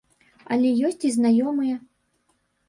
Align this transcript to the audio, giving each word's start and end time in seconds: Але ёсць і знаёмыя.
Але 0.55 0.69
ёсць 0.89 1.05
і 1.09 1.11
знаёмыя. 1.17 1.75